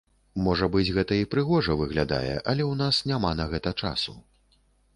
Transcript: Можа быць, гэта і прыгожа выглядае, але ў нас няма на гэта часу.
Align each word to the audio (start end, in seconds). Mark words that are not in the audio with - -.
Можа 0.45 0.69
быць, 0.75 0.93
гэта 0.95 1.17
і 1.23 1.27
прыгожа 1.33 1.75
выглядае, 1.83 2.31
але 2.49 2.63
ў 2.71 2.81
нас 2.81 3.03
няма 3.11 3.37
на 3.43 3.49
гэта 3.55 3.77
часу. 3.83 4.19